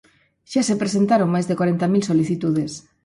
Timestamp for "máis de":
1.33-1.57